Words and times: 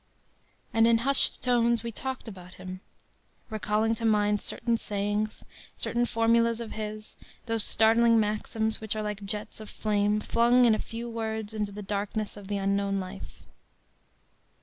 “And 0.73 0.87
in 0.87 0.97
hushed 1.05 1.43
tones 1.43 1.83
we 1.83 1.91
talked 1.91 2.27
about 2.27 2.55
him, 2.55 2.81
recalling 3.51 3.93
to 3.93 4.03
mind 4.03 4.41
certain 4.41 4.75
sayings, 4.79 5.45
certain 5.77 6.07
formulas 6.07 6.59
of 6.59 6.71
his, 6.71 7.15
those 7.45 7.63
startling 7.63 8.19
maxims 8.19 8.81
which 8.81 8.95
are 8.95 9.03
like 9.03 9.23
jets 9.23 9.59
of 9.59 9.69
flame 9.69 10.19
flung, 10.19 10.65
in 10.65 10.73
a 10.73 10.79
few 10.79 11.07
words, 11.07 11.53
into 11.53 11.71
the 11.71 11.83
darkness 11.83 12.35
of 12.35 12.47
the 12.47 12.57
Unknown 12.57 12.99
Life. 12.99 13.43